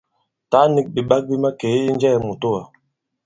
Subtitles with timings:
[0.51, 2.61] Taa nik bìɓak bi makee i njɛɛ mitowa.